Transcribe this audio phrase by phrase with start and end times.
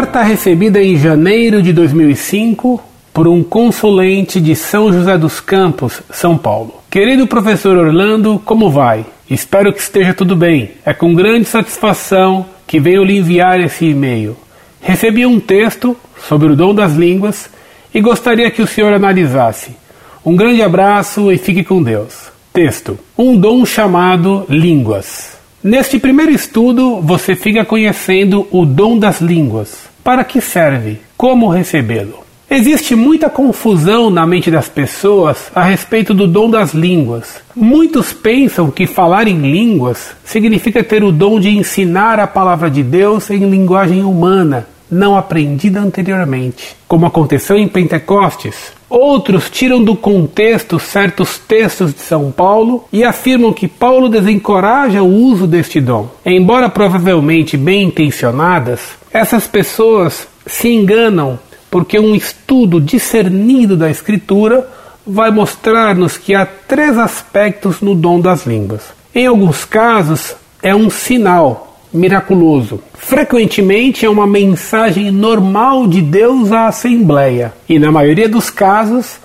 [0.00, 6.38] Carta recebida em janeiro de 2005 por um consulente de São José dos Campos, São
[6.38, 6.82] Paulo.
[6.88, 9.04] Querido professor Orlando, como vai?
[9.28, 10.70] Espero que esteja tudo bem.
[10.86, 14.38] É com grande satisfação que venho lhe enviar esse e-mail.
[14.80, 15.94] Recebi um texto
[16.26, 17.50] sobre o dom das línguas
[17.94, 19.76] e gostaria que o senhor analisasse.
[20.24, 22.32] Um grande abraço e fique com Deus.
[22.54, 25.38] Texto: Um dom chamado línguas.
[25.62, 29.89] Neste primeiro estudo, você fica conhecendo o dom das línguas.
[30.02, 31.00] Para que serve?
[31.16, 32.20] Como recebê-lo?
[32.50, 37.40] Existe muita confusão na mente das pessoas a respeito do dom das línguas.
[37.54, 42.82] Muitos pensam que falar em línguas significa ter o dom de ensinar a palavra de
[42.82, 48.72] Deus em linguagem humana, não aprendida anteriormente, como aconteceu em Pentecostes.
[48.90, 55.08] Outros tiram do contexto certos textos de São Paulo e afirmam que Paulo desencoraja o
[55.08, 56.08] uso deste dom.
[56.26, 58.80] Embora provavelmente bem intencionadas,
[59.12, 61.38] essas pessoas se enganam
[61.70, 64.68] porque um estudo discernido da Escritura
[65.06, 68.82] vai mostrar-nos que há três aspectos no dom das línguas.
[69.14, 72.80] Em alguns casos, é um sinal miraculoso.
[72.94, 79.16] Frequentemente é uma mensagem normal de Deus à Assembleia, e na maioria dos casos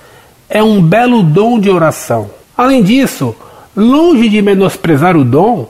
[0.50, 2.30] é um belo dom de oração.
[2.58, 3.36] Além disso,
[3.76, 5.68] longe de menosprezar o dom,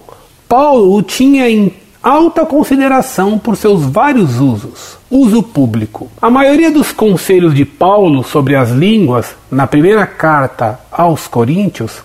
[0.48, 4.96] Paulo o tinha em alta consideração por seus vários usos.
[5.10, 6.08] Uso público.
[6.22, 12.04] A maioria dos conselhos de Paulo sobre as línguas, na primeira carta aos Coríntios,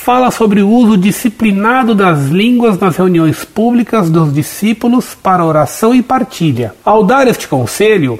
[0.00, 6.02] fala sobre o uso disciplinado das línguas nas reuniões públicas dos discípulos para oração e
[6.02, 6.74] partilha.
[6.82, 8.18] Ao dar este conselho,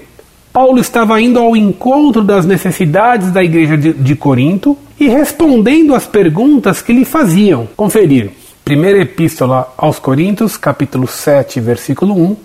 [0.52, 6.06] Paulo estava indo ao encontro das necessidades da igreja de, de Corinto e respondendo às
[6.06, 7.66] perguntas que lhe faziam.
[7.74, 8.30] Conferir.
[8.62, 12.36] Primeira Epístola aos Coríntios, capítulo 7, versículo 1,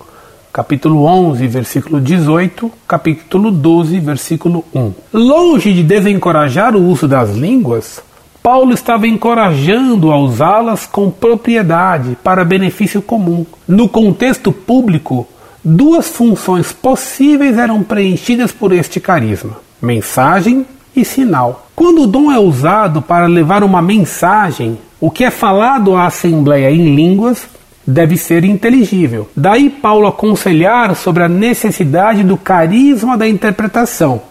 [0.54, 4.94] capítulo 11, versículo 18, capítulo 12, versículo 1.
[5.14, 8.02] Longe de desencorajar o uso das línguas,
[8.46, 13.44] Paulo estava encorajando a usá-las com propriedade para benefício comum.
[13.68, 15.28] No contexto público,
[15.64, 20.64] duas funções possíveis eram preenchidas por este carisma: mensagem
[20.96, 21.66] e sinal.
[21.76, 26.70] Quando o dom é usado para levar uma mensagem, o que é falado à Assembleia
[26.70, 27.48] em línguas
[27.86, 29.28] deve ser inteligível.
[29.36, 34.22] Daí Paulo aconselhar sobre a necessidade do carisma da interpretação.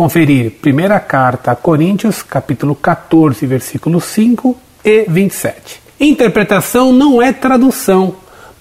[0.00, 5.78] Conferir primeira carta a Coríntios, capítulo 14, versículos 5 e 27.
[6.00, 8.14] Interpretação não é tradução,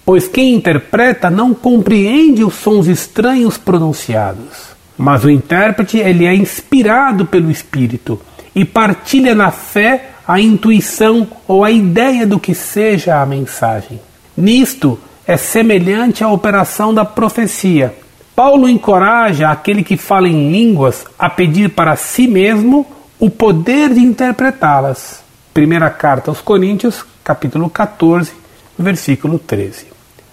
[0.05, 4.75] pois quem interpreta não compreende os sons estranhos pronunciados.
[4.97, 8.19] Mas o intérprete ele é inspirado pelo Espírito
[8.53, 14.01] e partilha na fé a intuição ou a ideia do que seja a mensagem.
[14.35, 17.95] Nisto é semelhante à operação da profecia.
[18.39, 22.87] Paulo encoraja aquele que fala em línguas a pedir para si mesmo
[23.19, 25.21] o poder de interpretá-las.
[25.53, 28.31] Primeira carta aos Coríntios, capítulo 14,
[28.77, 29.87] versículo 13.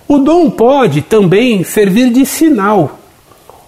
[0.06, 2.96] O dom pode também servir de sinal.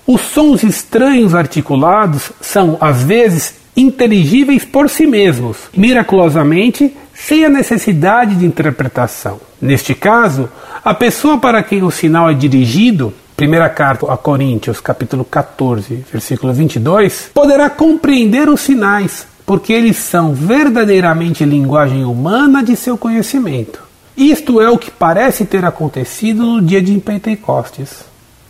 [0.06, 8.36] Os sons estranhos articulados são, às vezes, inteligíveis por si mesmos, miraculosamente, sem a necessidade
[8.36, 9.40] de interpretação.
[9.60, 10.48] Neste caso,
[10.84, 16.52] a pessoa para quem o sinal é dirigido, primeira carta a Coríntios, capítulo 14, versículo
[16.52, 23.80] 22, poderá compreender os sinais, porque eles são verdadeiramente linguagem humana de seu conhecimento.
[24.16, 28.04] Isto é o que parece ter acontecido no dia de Pentecostes.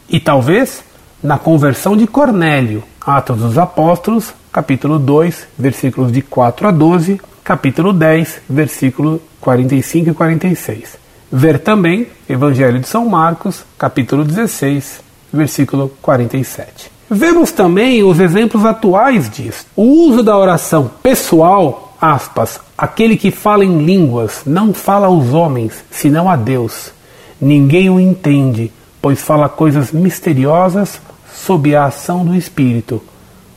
[0.09, 0.83] E talvez
[1.23, 7.93] na conversão de Cornélio, Atos dos Apóstolos, capítulo 2, versículos de 4 a 12, capítulo
[7.93, 11.08] 10, versículo 45 e 46.
[11.31, 15.01] Ver também Evangelho de São Marcos, capítulo 16,
[15.31, 16.91] versículo 47.
[17.11, 19.67] Vemos também os exemplos atuais disso.
[19.77, 25.85] O uso da oração pessoal, aspas, aquele que fala em línguas não fala aos homens,
[25.91, 26.93] senão a Deus.
[27.39, 30.99] Ninguém o entende, pois fala coisas misteriosas
[31.31, 33.03] sob a ação do Espírito.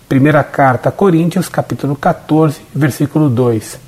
[0.10, 3.80] Primeira carta a Coríntios, capítulo 14, versículo 2.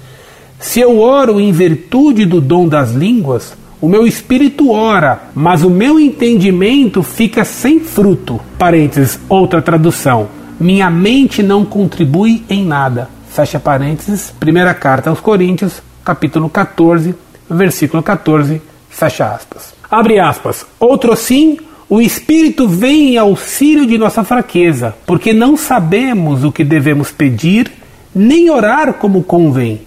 [0.58, 3.54] Se eu oro em virtude do dom das línguas,
[3.84, 8.40] o meu espírito ora, mas o meu entendimento fica sem fruto.
[8.58, 10.30] Parênteses, outra tradução.
[10.58, 13.10] Minha mente não contribui em nada.
[13.30, 17.14] Fecha parênteses, primeira carta aos Coríntios, capítulo 14,
[17.50, 19.74] versículo 14, fecha aspas.
[19.92, 20.66] Abre aspas.
[20.80, 21.58] Outro sim,
[21.90, 27.70] o Espírito vem em auxílio de nossa fraqueza, porque não sabemos o que devemos pedir,
[28.16, 29.82] nem orar como convém.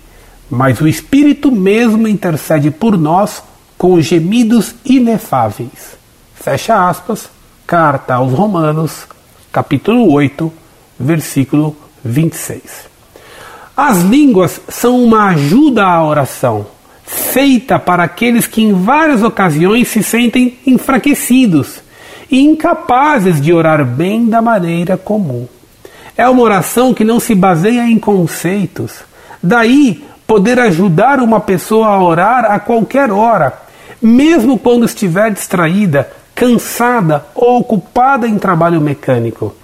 [0.50, 3.42] Mas o Espírito mesmo intercede por nós
[3.76, 5.96] com gemidos inefáveis.
[6.34, 7.28] Fecha aspas,
[7.66, 9.06] Carta aos Romanos,
[9.50, 10.52] capítulo 8,
[10.98, 12.62] versículo 26.
[13.76, 16.66] As línguas são uma ajuda à oração,
[17.04, 21.82] feita para aqueles que em várias ocasiões se sentem enfraquecidos
[22.30, 25.46] e incapazes de orar bem da maneira comum.
[26.16, 29.04] É uma oração que não se baseia em conceitos.
[29.42, 33.65] Daí poder ajudar uma pessoa a orar a qualquer hora,
[34.00, 39.54] mesmo quando estiver distraída, cansada ou ocupada em trabalho mecânico.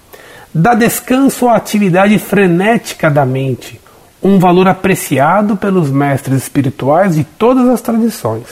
[0.53, 3.79] Dá descanso à atividade frenética da mente,
[4.21, 8.45] um valor apreciado pelos mestres espirituais de todas as tradições.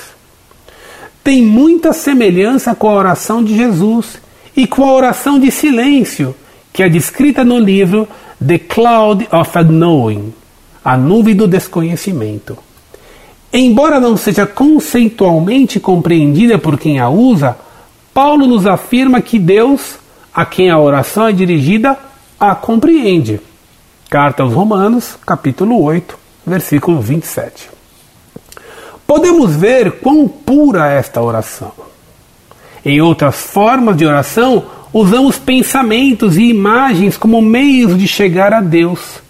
[1.24, 4.20] Tem muita semelhança com a oração de Jesus
[4.56, 6.36] e com a oração de silêncio,
[6.74, 8.08] que é descrita no livro
[8.46, 10.34] The Cloud of Unknowing
[10.84, 12.58] a nuvem do desconhecimento.
[13.54, 17.58] Embora não seja conceitualmente compreendida por quem a usa,
[18.14, 19.98] Paulo nos afirma que Deus,
[20.34, 21.98] a quem a oração é dirigida,
[22.40, 23.42] a compreende.
[24.10, 27.70] Carta aos Romanos, capítulo 8, versículo 27.
[29.06, 31.74] Podemos ver quão pura é esta oração.
[32.86, 34.64] Em outras formas de oração,
[34.94, 39.22] usamos pensamentos e imagens como meios de chegar a Deus.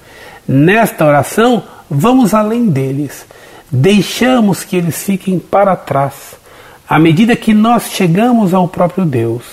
[0.47, 3.25] Nesta oração, vamos além deles.
[3.71, 6.35] Deixamos que eles fiquem para trás,
[6.87, 9.43] à medida que nós chegamos ao próprio Deus.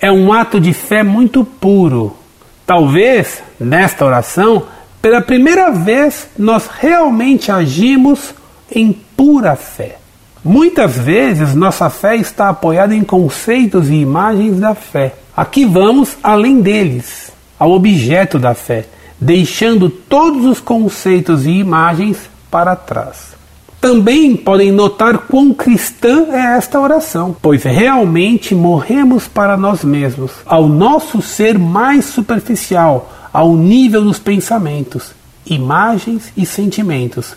[0.00, 2.16] É um ato de fé muito puro.
[2.64, 4.64] Talvez, nesta oração,
[5.00, 8.34] pela primeira vez, nós realmente agimos
[8.70, 9.96] em pura fé.
[10.44, 15.14] Muitas vezes nossa fé está apoiada em conceitos e imagens da fé.
[15.36, 18.86] Aqui vamos além deles, ao objeto da fé
[19.22, 23.32] deixando todos os conceitos e imagens para trás.
[23.80, 30.68] Também podem notar quão cristã é esta oração, pois realmente morremos para nós mesmos, ao
[30.68, 35.12] nosso ser mais superficial, ao nível dos pensamentos,
[35.44, 37.34] imagens e sentimentos,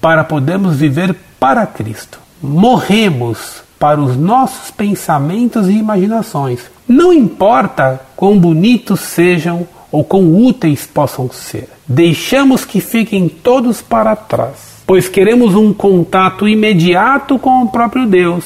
[0.00, 2.20] para podermos viver para Cristo.
[2.40, 6.60] Morremos para os nossos pensamentos e imaginações.
[6.86, 11.68] Não importa quão bonitos sejam ou quão úteis possam ser.
[11.86, 18.44] Deixamos que fiquem todos para trás, pois queremos um contato imediato com o próprio Deus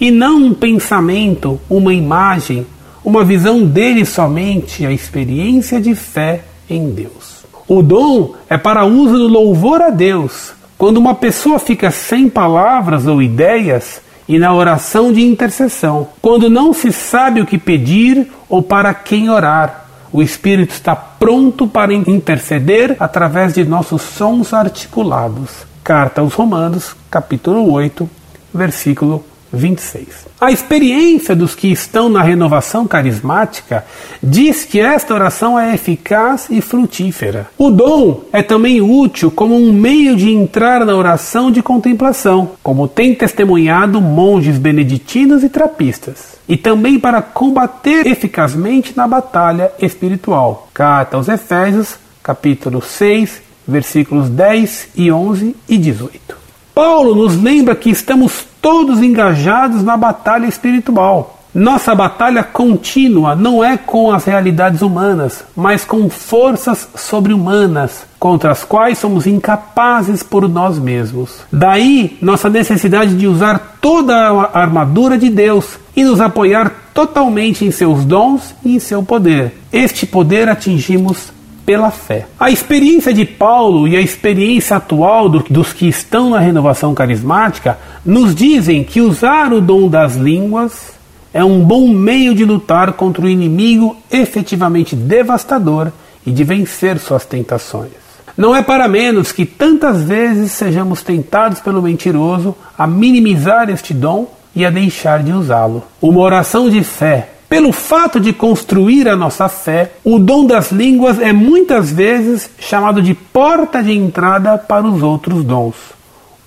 [0.00, 2.66] e não um pensamento, uma imagem,
[3.04, 7.44] uma visão dele somente, a experiência de fé em Deus.
[7.66, 10.52] O dom é para uso do louvor a Deus.
[10.78, 16.74] Quando uma pessoa fica sem palavras ou ideias, e na oração de intercessão, quando não
[16.74, 22.96] se sabe o que pedir ou para quem orar, o Espírito está pronto para interceder
[22.98, 25.66] através de nossos sons articulados.
[25.82, 28.08] Carta aos Romanos, capítulo 8,
[28.52, 30.26] versículo 26.
[30.40, 33.84] A experiência dos que estão na renovação carismática
[34.22, 37.48] diz que esta oração é eficaz e frutífera.
[37.56, 42.88] O dom é também útil como um meio de entrar na oração de contemplação, como
[42.88, 50.68] tem testemunhado monges beneditinos e trapistas, e também para combater eficazmente na batalha espiritual.
[50.72, 56.36] Carta aos Efésios, capítulo 6, versículos 10 e 11 e 18.
[56.74, 61.38] Paulo nos lembra que estamos todos engajados na batalha espiritual.
[61.54, 68.62] Nossa batalha contínua não é com as realidades humanas, mas com forças sobre-humanas, contra as
[68.62, 71.40] quais somos incapazes por nós mesmos.
[71.50, 77.70] Daí nossa necessidade de usar toda a armadura de Deus e nos apoiar totalmente em
[77.70, 79.58] seus dons e em seu poder.
[79.72, 81.32] Este poder atingimos
[81.68, 82.24] pela fé.
[82.40, 87.78] A experiência de Paulo e a experiência atual do, dos que estão na renovação carismática
[88.02, 90.94] nos dizem que usar o dom das línguas
[91.30, 95.92] é um bom meio de lutar contra o inimigo efetivamente devastador
[96.24, 97.90] e de vencer suas tentações.
[98.34, 104.26] Não é para menos que tantas vezes sejamos tentados pelo mentiroso a minimizar este dom
[104.56, 105.84] e a deixar de usá-lo.
[106.00, 111.18] Uma oração de fé pelo fato de construir a nossa fé, o dom das línguas
[111.18, 115.74] é muitas vezes chamado de porta de entrada para os outros dons,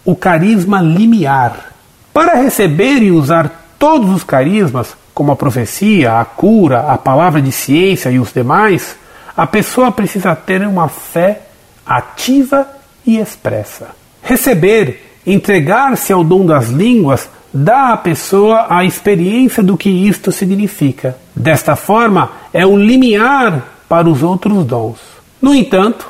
[0.05, 1.72] o carisma limiar.
[2.13, 7.51] Para receber e usar todos os carismas, como a profecia, a cura, a palavra de
[7.51, 8.96] ciência e os demais,
[9.36, 11.41] a pessoa precisa ter uma fé
[11.84, 12.67] ativa
[13.05, 13.89] e expressa.
[14.22, 21.17] Receber, entregar-se ao dom das línguas dá à pessoa a experiência do que isto significa.
[21.36, 25.00] Desta forma, é um limiar para os outros dons.
[25.41, 26.10] No entanto,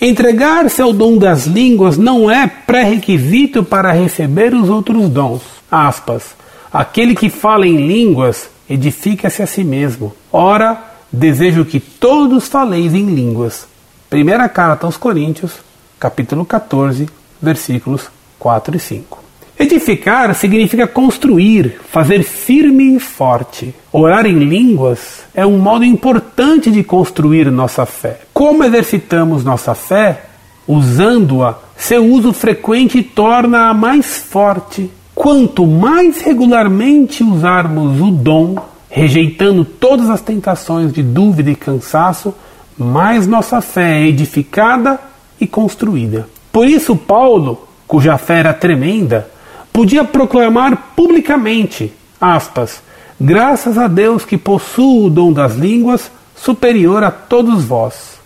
[0.00, 5.42] entregar-se ao dom das línguas não é pré-requisito para receber os outros dons.
[5.70, 6.36] Aspas.
[6.72, 10.14] Aquele que fala em línguas edifica-se a si mesmo.
[10.30, 13.66] Ora, desejo que todos faleis em línguas.
[14.10, 15.52] Primeira carta aos Coríntios,
[15.98, 17.08] capítulo 14,
[17.40, 19.17] versículos 4 e 5.
[19.58, 23.74] Edificar significa construir, fazer firme e forte.
[23.92, 28.20] Orar em línguas é um modo importante de construir nossa fé.
[28.32, 30.26] Como exercitamos nossa fé?
[30.66, 34.92] Usando-a, seu uso frequente torna-a mais forte.
[35.12, 38.56] Quanto mais regularmente usarmos o dom,
[38.88, 42.32] rejeitando todas as tentações de dúvida e cansaço,
[42.78, 45.00] mais nossa fé é edificada
[45.40, 46.28] e construída.
[46.52, 49.28] Por isso, Paulo, cuja fé era tremenda,
[49.72, 52.82] podia proclamar publicamente, aspas,
[53.20, 58.18] graças a Deus que possuo o dom das línguas superior a todos vós.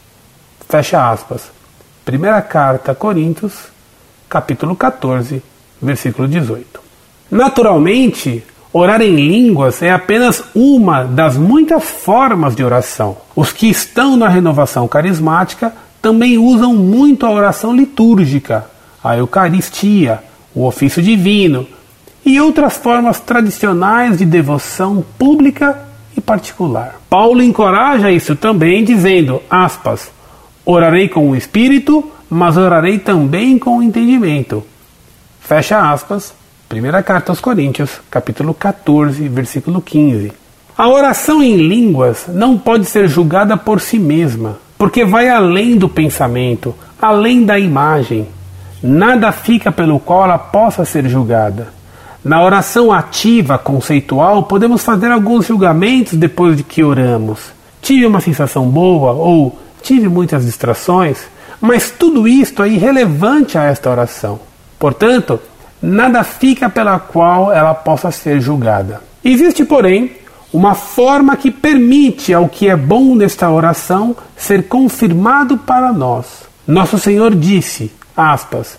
[0.68, 1.50] Fecha aspas.
[2.04, 3.52] Primeira carta a Coríntios,
[4.28, 5.42] capítulo 14,
[5.80, 6.80] versículo 18.
[7.30, 13.18] Naturalmente, orar em línguas é apenas uma das muitas formas de oração.
[13.36, 18.66] Os que estão na renovação carismática também usam muito a oração litúrgica,
[19.02, 20.22] a Eucaristia,
[20.54, 21.66] o ofício divino
[22.24, 27.00] e outras formas tradicionais de devoção pública e particular.
[27.08, 30.10] Paulo encoraja isso também dizendo, aspas,
[30.64, 34.64] orarei com o espírito, mas orarei também com o entendimento.
[35.40, 36.34] Fecha aspas,
[36.68, 40.32] primeira carta aos Coríntios, capítulo 14, versículo 15.
[40.76, 45.88] A oração em línguas não pode ser julgada por si mesma, porque vai além do
[45.88, 48.26] pensamento, além da imagem,
[48.82, 51.68] nada fica pelo qual ela possa ser julgada.
[52.24, 57.40] Na oração ativa, conceitual, podemos fazer alguns julgamentos depois de que oramos.
[57.80, 61.18] Tive uma sensação boa ou tive muitas distrações,
[61.60, 64.38] mas tudo isto é irrelevante a esta oração.
[64.78, 65.40] Portanto,
[65.80, 69.00] nada fica pela qual ela possa ser julgada.
[69.24, 70.12] Existe, porém,
[70.52, 76.26] uma forma que permite ao que é bom nesta oração ser confirmado para nós.
[76.66, 78.78] Nosso Senhor disse: aspas,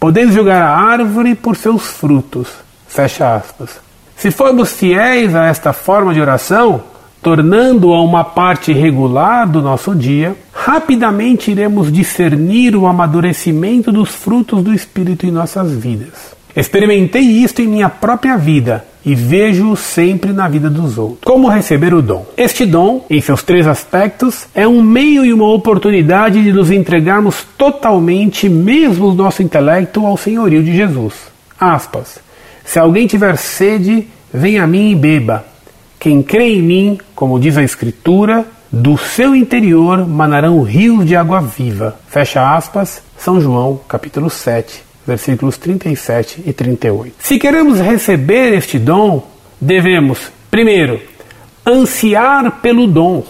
[0.00, 2.48] Podeis julgar a árvore por seus frutos.
[2.86, 3.80] Fecha aspas.
[4.16, 6.82] Se formos fiéis a esta forma de oração,
[7.20, 14.72] tornando-a uma parte regular do nosso dia, rapidamente iremos discernir o amadurecimento dos frutos do
[14.72, 16.36] Espírito em nossas vidas.
[16.54, 21.20] Experimentei isto em minha própria vida e vejo-o sempre na vida dos outros.
[21.24, 22.26] Como receber o dom?
[22.36, 27.42] Este dom, em seus três aspectos, é um meio e uma oportunidade de nos entregarmos
[27.56, 31.14] totalmente, mesmo o nosso intelecto, ao senhorio de Jesus.
[31.58, 32.18] Aspas.
[32.66, 35.42] Se alguém tiver sede, venha a mim e beba.
[35.98, 41.40] Quem crê em mim, como diz a Escritura, do seu interior manarão rios de água
[41.40, 41.98] viva.
[42.08, 47.14] Fecha aspas, São João, capítulo 7, versículos 37 e 38.
[47.18, 49.26] Se queremos receber este dom,
[49.58, 51.00] devemos, primeiro,
[51.66, 53.24] ansiar pelo dom.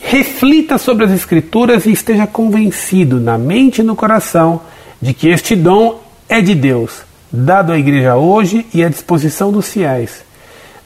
[0.00, 4.62] Reflita sobre as Escrituras e esteja convencido, na mente e no coração,
[5.00, 9.68] de que este dom é de Deus, dado à igreja hoje e à disposição dos
[9.68, 10.24] fiéis.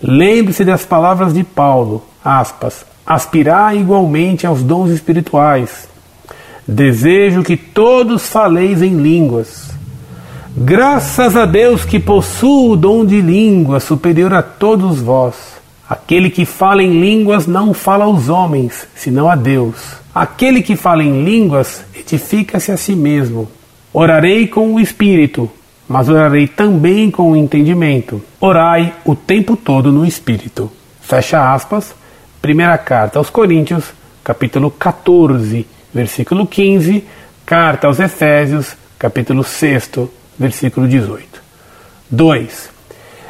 [0.02, 5.88] Lembre-se das palavras de Paulo, aspas, aspirar igualmente aos dons espirituais.
[6.66, 9.69] Desejo que todos faleis em línguas
[10.56, 15.36] Graças a Deus que possuo o dom de língua superior a todos vós.
[15.88, 19.76] Aquele que fala em línguas não fala aos homens, senão a Deus.
[20.12, 23.48] Aquele que fala em línguas edifica-se a si mesmo.
[23.92, 25.48] Orarei com o espírito,
[25.88, 28.20] mas orarei também com o entendimento.
[28.40, 30.70] Orai o tempo todo no espírito.
[31.00, 31.94] Fecha aspas.
[32.42, 33.84] Primeira carta aos Coríntios,
[34.24, 35.64] capítulo 14,
[35.94, 37.04] versículo 15.
[37.46, 39.90] Carta aos Efésios, capítulo 6,
[40.40, 41.42] versículo 18.
[42.10, 42.70] 2.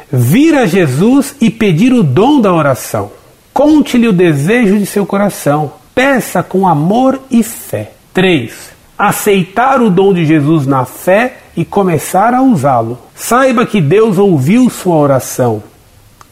[0.09, 3.11] Vir a Jesus e pedir o dom da oração.
[3.53, 5.73] Conte-lhe o desejo de seu coração.
[5.93, 7.91] Peça com amor e fé.
[8.13, 8.71] 3.
[8.97, 12.97] Aceitar o dom de Jesus na fé e começar a usá-lo.
[13.13, 15.61] Saiba que Deus ouviu sua oração.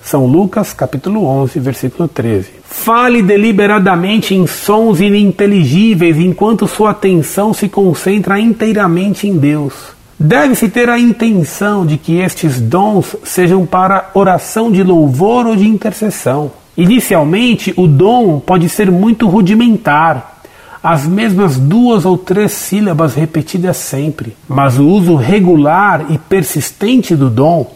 [0.01, 2.51] São Lucas, capítulo 11, versículo 13.
[2.63, 9.98] Fale deliberadamente em sons ininteligíveis enquanto sua atenção se concentra inteiramente em Deus.
[10.19, 15.65] Deve-se ter a intenção de que estes dons sejam para oração de louvor ou de
[15.65, 16.51] intercessão.
[16.75, 20.41] Inicialmente, o dom pode ser muito rudimentar,
[20.83, 27.29] as mesmas duas ou três sílabas repetidas sempre, mas o uso regular e persistente do
[27.29, 27.69] dom,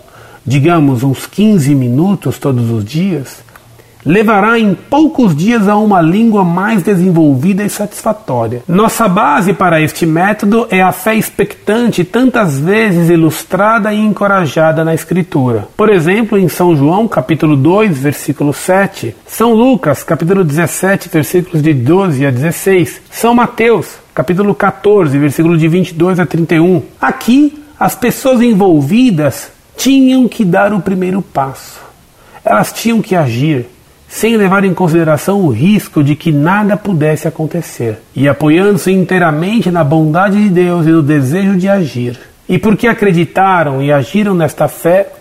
[0.46, 3.44] digamos uns 15 minutos todos os dias,
[4.06, 8.64] levará em poucos dias a uma língua mais desenvolvida e satisfatória.
[8.68, 14.94] Nossa base para este método é a fé expectante, tantas vezes ilustrada e encorajada na
[14.94, 15.68] Escritura.
[15.76, 21.74] Por exemplo, em São João, capítulo 2, versículo 7, São Lucas, capítulo 17, versículos de
[21.74, 26.82] 12 a 16, São Mateus, capítulo 14, versículo de 22 a 31.
[27.00, 31.82] Aqui, as pessoas envolvidas tinham que dar o primeiro passo.
[32.46, 33.66] Elas tinham que agir
[34.14, 39.84] sem levar em consideração o risco de que nada pudesse acontecer, e apoiando-se inteiramente na
[39.84, 42.20] bondade de Deus e no desejo de agir.
[42.48, 45.12] E porque acreditaram e agiram nesta fé,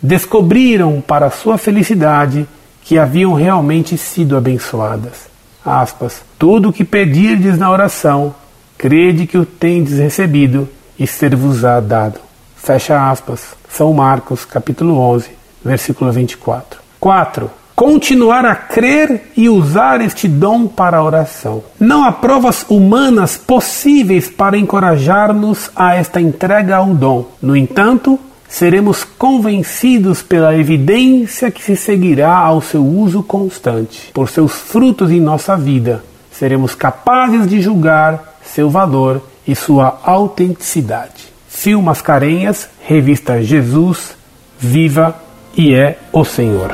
[0.00, 2.46] descobriram para sua felicidade
[2.84, 5.26] que haviam realmente sido abençoadas.
[5.66, 8.32] Aspas, Tudo o que pedirdes na oração,
[8.78, 12.20] crede que o tendes recebido e ser-vos-á dado.
[12.56, 13.56] Fecha aspas.
[13.68, 15.28] São Marcos, capítulo 11,
[15.64, 16.80] versículo 24.
[17.00, 21.62] 4 continuar a crer e usar este dom para a oração.
[21.78, 27.26] Não há provas humanas possíveis para encorajar-nos a esta entrega ao dom.
[27.40, 28.18] No entanto,
[28.48, 34.10] seremos convencidos pela evidência que se seguirá ao seu uso constante.
[34.12, 41.32] Por seus frutos em nossa vida, seremos capazes de julgar seu valor e sua autenticidade.
[41.48, 44.16] Fio Mascarenhas, revista Jesus,
[44.58, 45.14] viva
[45.56, 46.72] e é o Senhor.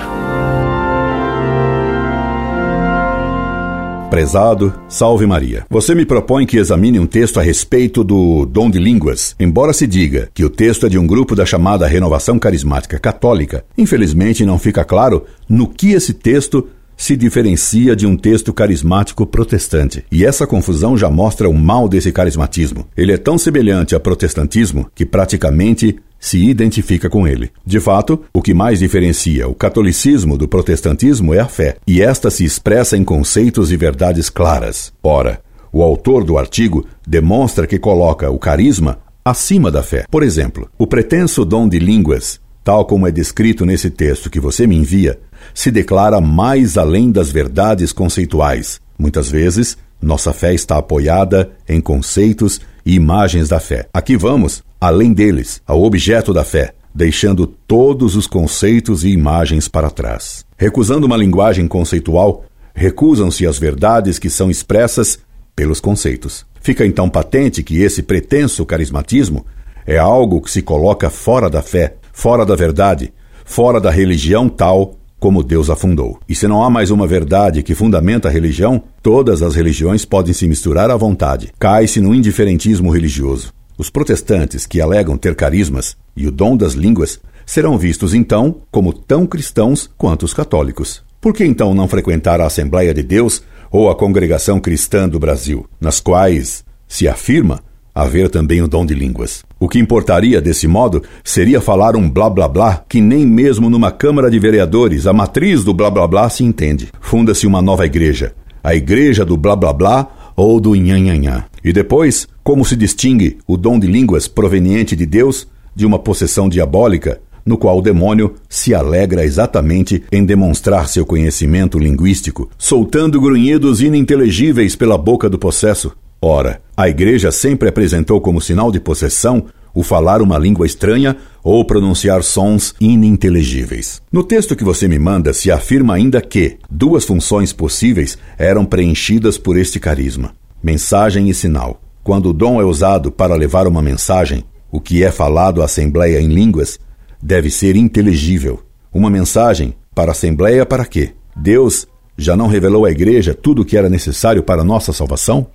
[4.14, 5.66] Prezado, salve Maria.
[5.68, 9.35] Você me propõe que examine um texto a respeito do dom de línguas.
[9.40, 13.64] Embora se diga que o texto é de um grupo da chamada Renovação Carismática Católica,
[13.76, 20.05] infelizmente não fica claro no que esse texto se diferencia de um texto carismático protestante.
[20.11, 22.87] E essa confusão já mostra o mal desse carismatismo.
[22.97, 27.51] Ele é tão semelhante ao protestantismo que praticamente se identifica com ele.
[27.67, 32.31] De fato, o que mais diferencia o catolicismo do protestantismo é a fé, e esta
[32.31, 34.91] se expressa em conceitos e verdades claras.
[35.03, 40.07] Ora, o autor do artigo demonstra que coloca o carisma acima da fé.
[40.11, 44.67] Por exemplo, o pretenso dom de línguas, tal como é descrito nesse texto que você
[44.67, 45.19] me envia,
[45.52, 48.80] se declara mais além das verdades conceituais.
[48.99, 53.89] Muitas vezes, nossa fé está apoiada em conceitos e imagens da fé.
[53.93, 59.91] Aqui vamos além deles, ao objeto da fé, deixando todos os conceitos e imagens para
[59.91, 60.45] trás.
[60.59, 65.19] Recusando uma linguagem conceitual, recusam-se as verdades que são expressas
[65.57, 66.45] pelos conceitos.
[66.61, 69.47] Fica então patente que esse pretenso carismatismo
[69.87, 73.13] é algo que se coloca fora da fé, fora da verdade,
[73.45, 76.19] fora da religião tal como Deus a fundou.
[76.28, 80.34] E se não há mais uma verdade que fundamenta a religião, todas as religiões podem
[80.34, 81.50] se misturar à vontade.
[81.58, 83.50] Cai-se no indiferentismo religioso.
[83.78, 88.93] Os protestantes que alegam ter carismas e o dom das línguas serão vistos então como
[88.93, 91.02] tão cristãos quanto os católicos.
[91.23, 95.65] Por que então não frequentar a Assembleia de Deus ou a Congregação Cristã do Brasil,
[95.80, 97.63] nas quais se afirma
[97.95, 99.45] haver também o dom de línguas?
[99.61, 103.93] O que importaria desse modo seria falar um blá blá blá que nem mesmo numa
[103.93, 106.89] Câmara de Vereadores a matriz do blá blá blá se entende.
[107.00, 111.45] Funda-se uma nova igreja, a Igreja do blá blá blá ou do nhanhanhá.
[111.63, 116.49] E depois, como se distingue o dom de línguas proveniente de Deus de uma possessão
[116.49, 123.80] diabólica, no qual o demônio se alegra exatamente em demonstrar seu conhecimento linguístico, soltando grunhidos
[123.80, 125.93] ininteligíveis pela boca do possesso.
[126.26, 131.63] Ora, a Igreja sempre apresentou como sinal de possessão o falar uma língua estranha ou
[131.67, 134.00] pronunciar sons ininteligíveis.
[134.10, 139.37] No texto que você me manda se afirma ainda que duas funções possíveis eram preenchidas
[139.37, 140.32] por este carisma:
[140.63, 141.78] mensagem e sinal.
[142.02, 146.23] Quando o dom é usado para levar uma mensagem, o que é falado à Assembleia
[146.23, 146.80] em línguas
[147.23, 148.63] deve ser inteligível.
[148.91, 151.10] Uma mensagem para a Assembleia para quê?
[151.37, 155.49] Deus já não revelou à Igreja tudo o que era necessário para a nossa salvação?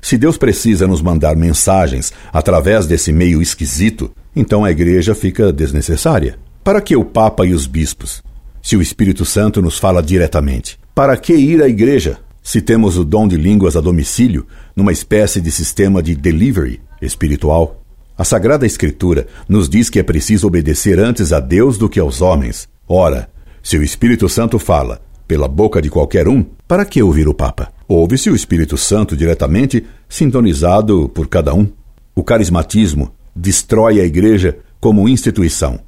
[0.00, 6.38] Se Deus precisa nos mandar mensagens através desse meio esquisito, então a igreja fica desnecessária.
[6.62, 8.22] Para que o Papa e os bispos?
[8.62, 10.78] Se o Espírito Santo nos fala diretamente.
[10.94, 12.18] Para que ir à igreja?
[12.42, 17.80] Se temos o dom de línguas a domicílio, numa espécie de sistema de delivery espiritual.
[18.16, 22.20] A Sagrada Escritura nos diz que é preciso obedecer antes a Deus do que aos
[22.20, 22.68] homens.
[22.86, 23.28] Ora,
[23.62, 27.72] se o Espírito Santo fala pela boca de qualquer um, para que ouvir o Papa?
[27.88, 31.66] Ouve-se o Espírito Santo diretamente sintonizado por cada um.
[32.14, 35.80] O carismatismo destrói a Igreja como instituição,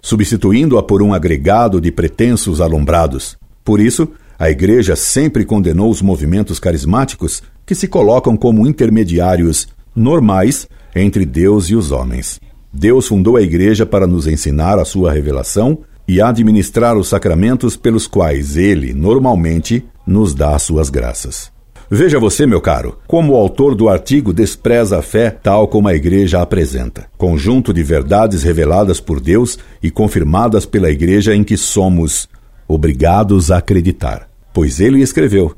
[0.00, 3.36] substituindo-a por um agregado de pretensos alumbrados.
[3.64, 10.68] Por isso, a Igreja sempre condenou os movimentos carismáticos que se colocam como intermediários normais
[10.94, 12.40] entre Deus e os homens.
[12.72, 18.06] Deus fundou a Igreja para nos ensinar a sua revelação e administrar os sacramentos pelos
[18.06, 21.52] quais ele, normalmente, nos dá as suas graças.
[21.94, 25.94] Veja você, meu caro, como o autor do artigo despreza a fé tal como a
[25.94, 27.06] Igreja a apresenta.
[27.18, 32.26] Conjunto de verdades reveladas por Deus e confirmadas pela Igreja em que somos
[32.66, 34.26] obrigados a acreditar.
[34.54, 35.54] Pois ele escreveu.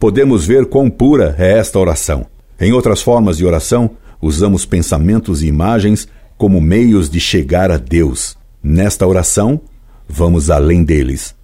[0.00, 2.26] Podemos ver quão pura é esta oração.
[2.60, 8.36] Em outras formas de oração, usamos pensamentos e imagens como meios de chegar a Deus.
[8.60, 9.60] Nesta oração,
[10.08, 11.34] vamos além deles.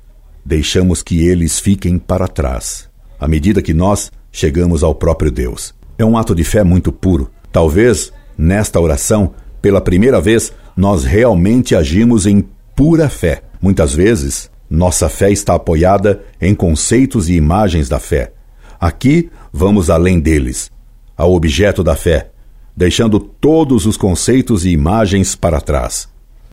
[0.44, 2.88] Deixamos que eles fiquem para trás.
[3.20, 5.74] À medida que nós chegamos ao próprio Deus.
[5.96, 7.30] É um ato de fé muito puro.
[7.52, 13.42] Talvez, nesta oração, pela primeira vez, nós realmente agimos em pura fé.
[13.62, 18.32] Muitas vezes, nossa fé está apoiada em conceitos e imagens da fé.
[18.80, 20.70] Aqui, vamos além deles,
[21.16, 22.30] ao objeto da fé,
[22.76, 26.08] deixando todos os conceitos e imagens para trás.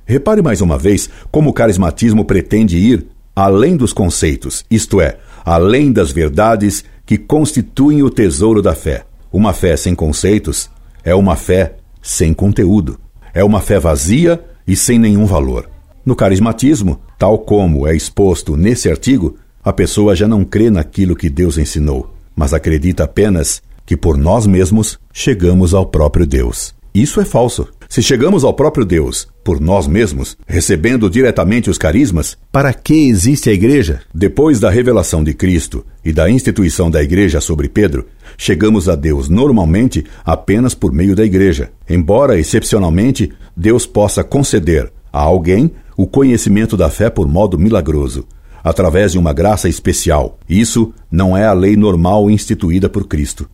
[0.06, 5.92] Repare mais uma vez como o carismatismo pretende ir além dos conceitos, isto é, além
[5.92, 9.06] das verdades que constituem o tesouro da fé.
[9.32, 10.70] Uma fé sem conceitos
[11.04, 13.00] é uma fé sem conteúdo.
[13.34, 15.70] É uma fé vazia e sem nenhum valor.
[16.06, 21.30] No carismatismo, tal como é exposto nesse artigo, a pessoa já não crê naquilo que
[21.30, 26.74] Deus ensinou, mas acredita apenas que por nós mesmos chegamos ao próprio Deus.
[26.94, 27.68] Isso é falso.
[27.92, 33.50] Se chegamos ao próprio Deus por nós mesmos, recebendo diretamente os carismas, para que existe
[33.50, 34.00] a igreja?
[34.16, 38.06] Depois da revelação de Cristo e da instituição da igreja sobre Pedro,
[38.38, 41.70] chegamos a Deus normalmente apenas por meio da igreja.
[41.90, 48.26] Embora excepcionalmente Deus possa conceder a alguém o conhecimento da fé por modo milagroso,
[48.64, 50.40] através de uma graça especial.
[50.48, 53.50] Isso não é a lei normal instituída por Cristo.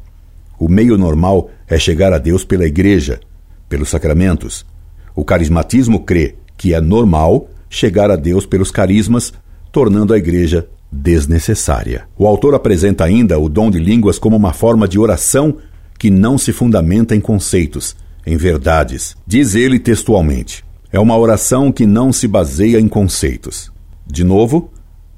[0.60, 3.20] O meio normal é chegar a Deus pela igreja,
[3.70, 4.66] pelos sacramentos.
[5.16, 9.34] O carismatismo crê que é normal chegar a Deus pelos carismas,
[9.72, 12.08] tornando a igreja desnecessária.
[12.18, 15.58] O autor apresenta ainda o dom de línguas como uma forma de oração
[16.00, 19.16] que não se fundamenta em conceitos, em verdades.
[19.26, 23.72] Diz ele textualmente: é uma oração que não se baseia em conceitos.
[24.06, 24.72] De novo,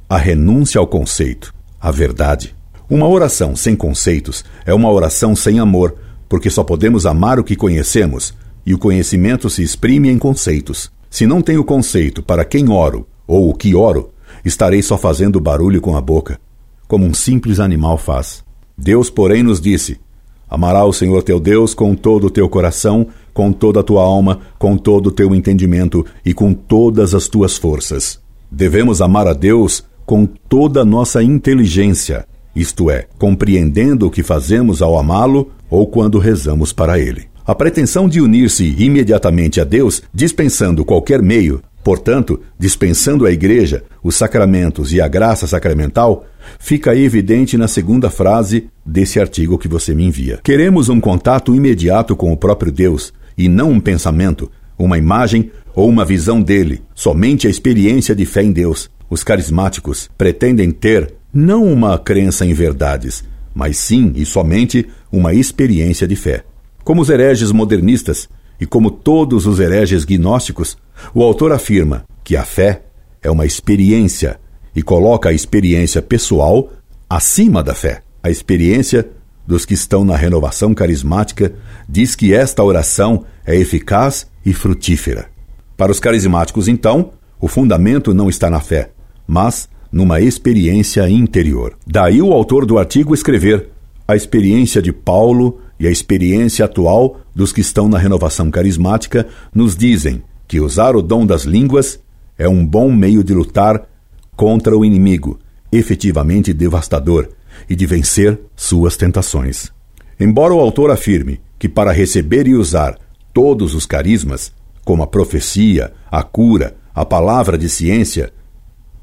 [0.08, 2.56] a renúncia ao conceito, a verdade.
[2.90, 5.96] Uma oração sem conceitos é uma oração sem amor,
[6.30, 10.92] porque só podemos amar o que conhecemos, e o conhecimento se exprime em conceitos.
[11.10, 14.12] Se não tenho conceito para quem oro ou o que oro,
[14.46, 16.40] estarei só fazendo barulho com a boca,
[16.88, 18.44] como um simples animal faz.
[18.78, 20.00] Deus, porém, nos disse:
[20.48, 24.40] Amará o Senhor teu Deus com todo o teu coração, com toda a tua alma,
[24.58, 28.20] com todo o teu entendimento e com todas as tuas forças.
[28.52, 34.82] Devemos amar a Deus com toda a nossa inteligência, isto é, compreendendo o que fazemos
[34.82, 37.28] ao amá-lo ou quando rezamos para ele.
[37.46, 44.16] A pretensão de unir-se imediatamente a Deus, dispensando qualquer meio, portanto, dispensando a Igreja, os
[44.16, 46.26] sacramentos e a graça sacramental,
[46.60, 50.40] fica evidente na segunda frase desse artigo que você me envia.
[50.44, 55.88] Queremos um contato imediato com o próprio Deus e não um pensamento, uma imagem ou
[55.88, 58.90] uma visão dele, somente a experiência de fé em Deus.
[59.10, 66.08] Os carismáticos pretendem ter não uma crença em verdades, mas sim e somente uma experiência
[66.08, 66.44] de fé.
[66.84, 70.78] Como os hereges modernistas e como todos os hereges gnósticos,
[71.14, 72.84] o autor afirma que a fé
[73.22, 74.40] é uma experiência
[74.76, 76.70] e coloca a experiência pessoal
[77.10, 78.02] acima da fé.
[78.22, 79.10] A experiência
[79.48, 81.54] dos que estão na renovação carismática
[81.88, 85.28] diz que esta oração é eficaz e frutífera.
[85.76, 88.92] Para os carismáticos, então, o fundamento não está na fé,
[89.26, 91.76] mas numa experiência interior.
[91.88, 93.70] Daí o autor do artigo escrever:
[94.10, 99.78] a experiência de Paulo e a experiência atual dos que estão na renovação carismática nos
[99.78, 102.00] dizem que usar o dom das línguas
[102.36, 103.88] é um bom meio de lutar
[104.36, 105.38] contra o inimigo,
[105.72, 107.30] efetivamente devastador,
[107.70, 109.72] e de vencer suas tentações.
[110.20, 112.98] Embora o autor afirme que para receber e usar
[113.32, 114.52] todos os carismas,
[114.84, 118.34] como a profecia, a cura, a palavra de ciência,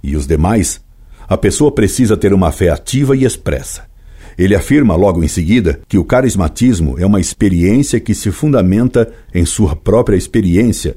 [0.02, 0.80] e os demais,
[1.28, 3.94] a pessoa precisa ter uma fé ativa e expressa.
[4.38, 9.44] Ele afirma logo em seguida que o carismatismo é uma experiência que se fundamenta em
[9.44, 10.96] sua própria experiência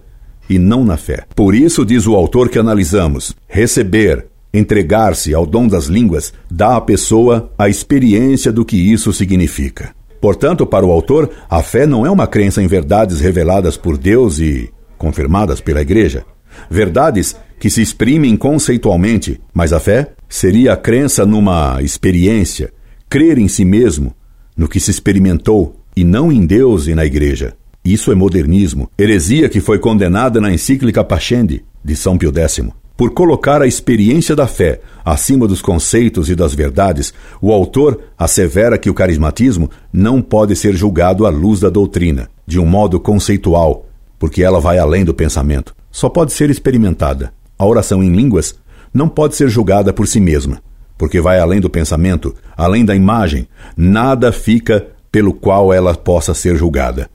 [0.50, 1.26] e não na fé.
[1.36, 6.82] Por isso, diz o autor que analisamos, receber, entregar-se ao dom das línguas dá à
[6.82, 9.94] pessoa a experiência do que isso significa.
[10.20, 14.40] Portanto, para o autor, a fé não é uma crença em verdades reveladas por Deus
[14.40, 16.26] e confirmadas pela Igreja.
[16.70, 22.72] Verdades que se exprimem conceitualmente, mas a fé seria a crença numa experiência,
[23.10, 24.14] crer em si mesmo,
[24.56, 27.56] no que se experimentou, e não em Deus e na Igreja.
[27.84, 32.62] Isso é modernismo, heresia que foi condenada na encíclica Pascendi, de São Pio X.
[32.96, 38.78] Por colocar a experiência da fé acima dos conceitos e das verdades, o autor assevera
[38.78, 43.88] que o carismatismo não pode ser julgado à luz da doutrina, de um modo conceitual,
[44.20, 45.74] porque ela vai além do pensamento.
[45.90, 47.34] Só pode ser experimentada.
[47.58, 48.54] A oração em línguas
[48.94, 50.62] não pode ser julgada por si mesma,
[51.00, 53.48] porque vai além do pensamento, além da imagem.
[53.76, 57.10] Nada fica pelo qual ela possa ser julgada.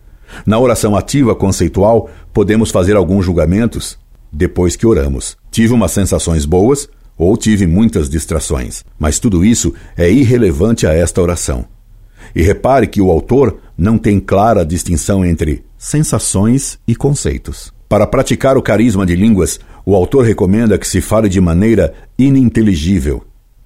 [0.46, 3.98] Na oração ativa conceitual, podemos fazer alguns julgamentos
[4.32, 5.36] depois que oramos.
[5.50, 11.20] Tive umas sensações boas ou tive muitas distrações, mas tudo isso é irrelevante a esta
[11.20, 11.66] oração.
[12.34, 17.70] E repare que o autor não tem clara distinção entre sensações e conceitos.
[17.86, 23.22] Para praticar o carisma de línguas, o autor recomenda que se fale de maneira ininteligível,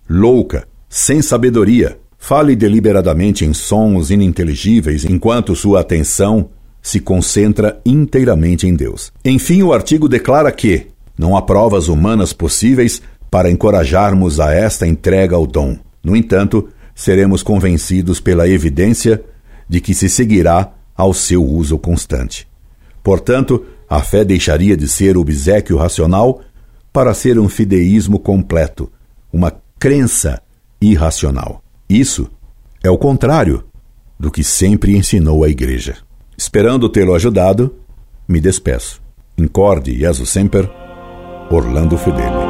[0.09, 1.99] louca, sem sabedoria.
[2.19, 6.49] Fale deliberadamente em sons ininteligíveis enquanto sua atenção
[6.83, 9.13] se concentra inteiramente em Deus.
[9.25, 15.37] Enfim, o artigo declara que não há provas humanas possíveis para encorajarmos a esta entrega
[15.37, 15.77] ao dom.
[16.03, 19.23] No entanto, seremos convencidos pela evidência
[19.69, 22.49] de que se seguirá ao seu uso constante.
[23.03, 26.41] Portanto, a fé deixaria de ser obsequio racional
[26.93, 28.91] para ser um fideísmo completo,
[29.33, 30.43] uma crença
[30.81, 31.63] irracional.
[31.89, 32.29] Isso
[32.83, 33.65] é o contrário
[34.19, 35.99] do que sempre ensinou a Igreja.
[36.37, 37.75] Esperando tê-lo ajudado,
[38.27, 39.01] me despeço.
[39.37, 40.69] Incorde Jesus Semper,
[41.51, 42.48] Orlando Fedeli.